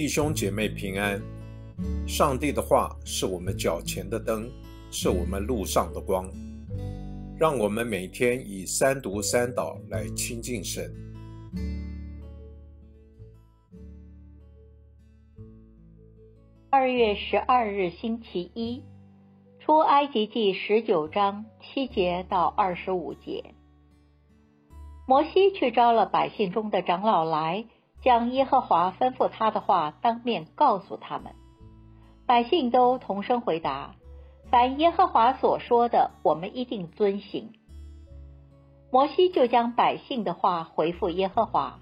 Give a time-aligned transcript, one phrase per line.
[0.00, 1.20] 弟兄姐妹平安。
[2.08, 4.50] 上帝的话是我们脚前的灯，
[4.90, 6.26] 是我们路上的光。
[7.38, 10.90] 让我们每天以三读三祷来亲近神。
[16.70, 18.82] 二月十二日星期一，
[19.58, 23.54] 出埃及记十九章七节到二十五节。
[25.06, 27.66] 摩西去招了百姓中的长老来。
[28.02, 31.34] 将耶和华吩咐他的话当面告诉他们，
[32.26, 33.94] 百姓都同声回答
[34.50, 37.52] ：“凡耶和华所说的，我们一定遵行。”
[38.90, 41.78] 摩西就将百姓的话回复耶和华。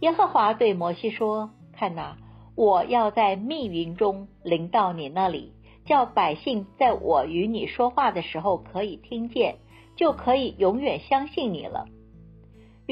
[0.00, 2.16] 耶和华对摩西说：“看哪，
[2.56, 5.52] 我要在密云中临到你那里，
[5.84, 9.56] 叫百姓在我与你说话的时候可以听见，
[9.96, 11.86] 就可以永远相信你了。”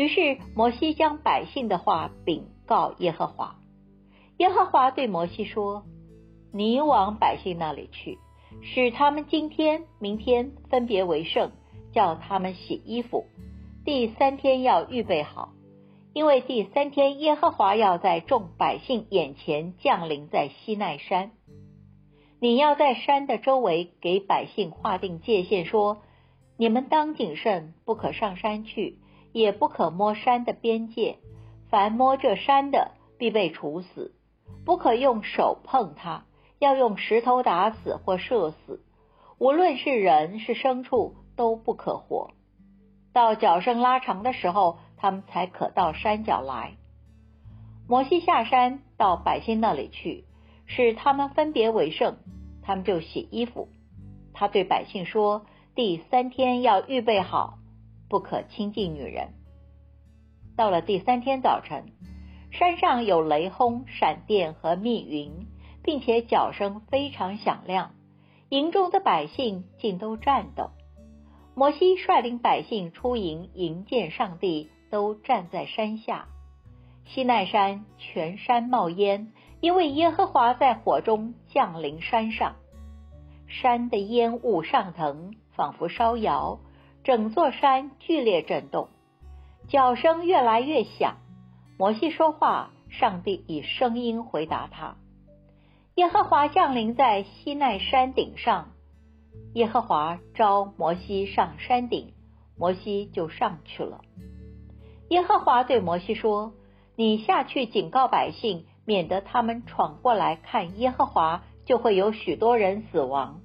[0.00, 3.56] 于是摩西将百姓的话禀告耶和华。
[4.38, 5.84] 耶和华对摩西说
[6.54, 8.16] ：“你往百姓那里去，
[8.62, 11.52] 使他们今天、明天分别为圣，
[11.92, 13.26] 叫他们洗衣服。
[13.84, 15.50] 第三天要预备好，
[16.14, 21.32] 因为第三天耶和华要在众百姓眼前降临在西奈山。
[22.40, 25.98] 你要在山的周围给百姓划定界限，说：
[26.56, 28.96] 你们当谨慎，不可上山去。”
[29.32, 31.18] 也不可摸山的边界，
[31.68, 34.12] 凡摸这山的，必被处死；
[34.64, 36.24] 不可用手碰它，
[36.58, 38.82] 要用石头打死或射死。
[39.38, 42.32] 无论是人是牲畜，都不可活。
[43.12, 46.72] 到脚声拉长的时候，他们才可到山脚来。
[47.88, 50.24] 摩西下山到百姓那里去，
[50.66, 52.16] 使他们分别为圣，
[52.62, 53.68] 他们就洗衣服。
[54.32, 57.59] 他对百姓说：第三天要预备好。
[58.10, 59.28] 不可亲近女人。
[60.56, 61.92] 到了第三天早晨，
[62.50, 65.46] 山上有雷轰、闪电和密云，
[65.84, 67.92] 并且脚声非常响亮，
[68.48, 70.70] 营中的百姓竟都颤抖。
[71.54, 76.26] 摩西率领百姓出营迎见上帝，都站在山下。
[77.06, 82.56] 西奈山全山冒烟，因为耶和华在火中降临山上，
[83.46, 86.58] 山的烟雾上腾，仿佛烧窑。
[87.02, 88.88] 整座山剧烈震动，
[89.68, 91.16] 脚声越来越响。
[91.78, 94.96] 摩西说话，上帝以声音回答他。
[95.94, 98.72] 耶和华降临在西奈山顶上，
[99.54, 102.12] 耶和华召摩西上山顶，
[102.58, 104.02] 摩西就上去了。
[105.08, 106.52] 耶和华对摩西说
[106.96, 113.40] ：“你下去警告百姓，免得他们闯过来看耶和华，就会有许多人死亡。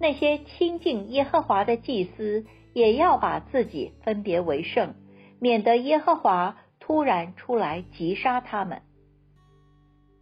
[0.00, 2.44] 那些亲近耶和华的祭司。”
[2.76, 4.96] 也要把自己分别为圣，
[5.40, 8.82] 免得耶和华突然出来击杀他们。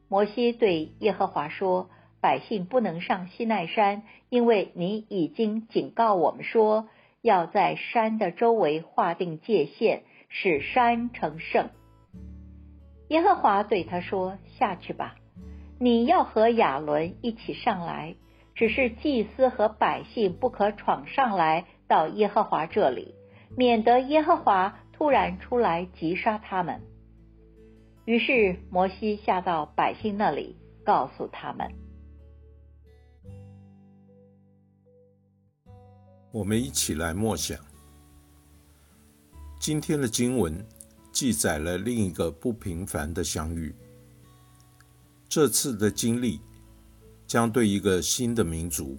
[0.09, 1.91] 摩西对耶和华说
[2.22, 6.87] ：“百姓不能上西奈山，因为你已经警告我们说，
[7.22, 11.71] 要在山的周围划定界限，使山成圣。”
[13.10, 15.16] 耶和华对他说：“下去吧，
[15.81, 18.15] 你要和亚伦一起上来，
[18.54, 23.15] 只是祭司和百姓不可闯上来。”到耶和华这里，
[23.56, 26.81] 免得耶和华突然出来击杀他们。
[28.05, 31.72] 于是摩西下到百姓那里，告诉他们
[36.34, 37.56] ：“我们一起来默想
[39.60, 40.66] 今天的经文，
[41.12, 43.72] 记载了另一个不平凡的相遇。
[45.28, 46.41] 这次的经历
[47.25, 48.99] 将对一个新的民族、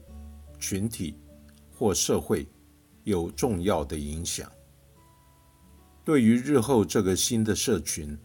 [0.58, 1.20] 群体
[1.78, 2.48] 或社会。”
[3.06, 4.52] 有重要的影响。
[6.04, 8.18] 对于日后这个新的社群，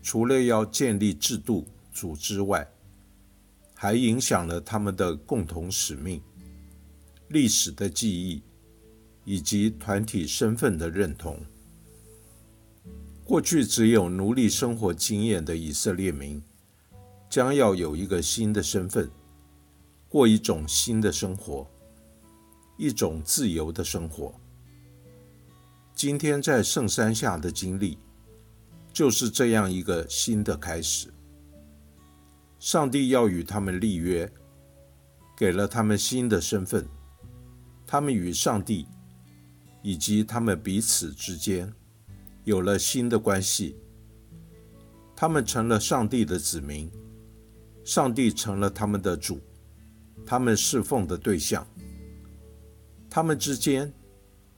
[0.00, 2.66] 除了要建立制度组织外，
[3.74, 6.22] 还影响了他们的共同使命、
[7.28, 8.42] 历史的记忆
[9.24, 11.38] 以及团体身份的认同。
[13.24, 16.42] 过去只有奴隶生活经验的以色列民，
[17.30, 19.10] 将要有一个新的身份，
[20.08, 21.66] 过一种新的生活。
[22.76, 24.34] 一种自由的生活。
[25.94, 27.98] 今天在圣山下的经历，
[28.92, 31.12] 就是这样一个新的开始。
[32.58, 34.30] 上帝要与他们立约，
[35.36, 36.86] 给了他们新的身份。
[37.86, 38.86] 他们与上帝
[39.82, 41.72] 以及他们彼此之间
[42.44, 43.76] 有了新的关系。
[45.14, 46.90] 他们成了上帝的子民，
[47.84, 49.38] 上帝成了他们的主，
[50.26, 51.64] 他们侍奉的对象。
[53.14, 53.94] 他们之间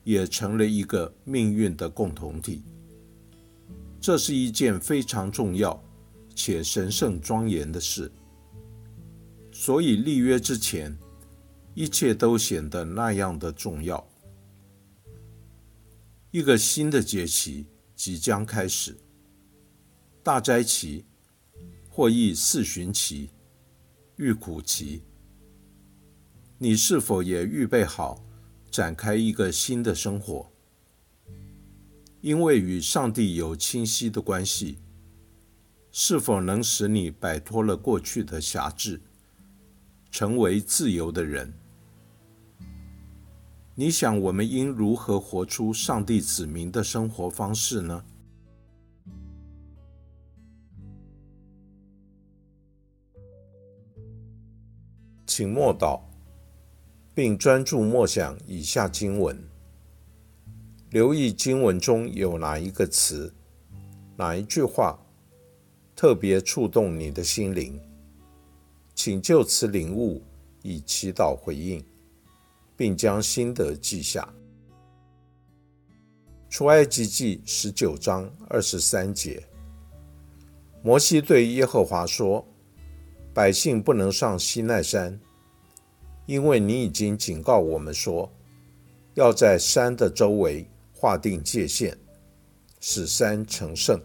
[0.02, 2.62] 也成了一个命运的共同体。
[4.00, 5.78] 这是一件非常重要
[6.34, 8.10] 且神圣庄严的事。
[9.52, 10.96] 所以立约之前，
[11.74, 14.02] 一切都显得那样的重要。
[16.30, 18.96] 一个新的节期即将开始，
[20.22, 21.04] 大斋期，
[21.90, 23.28] 或译四旬期、
[24.16, 25.02] 遇苦期。
[26.56, 28.24] 你是否也预备好
[28.76, 30.52] 展开一个新的生活？
[32.20, 34.76] 因为与上帝有清晰的关系，
[35.90, 39.00] 是否能使你摆脱了过去的辖制，
[40.10, 41.54] 成为自由的人？
[43.74, 48.04] 你想，我们应如何活出上帝子民的生活方式呢？
[55.26, 56.02] 请默祷，
[57.16, 59.42] 并专注默想以下经文，
[60.90, 63.34] 留意经文中有哪一个词、
[64.16, 64.96] 哪一句话
[65.96, 67.80] 特别触动你的心灵，
[68.94, 70.22] 请就此领悟，
[70.62, 71.82] 以祈祷回应。
[72.76, 74.28] 并将心得记下。
[76.50, 79.42] 出埃及记十九章二十三节，
[80.82, 82.46] 摩西对耶和华说
[83.32, 85.18] ：“百姓不能上西奈山，
[86.26, 88.30] 因为你已经警告我们说，
[89.14, 91.96] 要在山的周围划定界限，
[92.80, 94.00] 使山成圣。”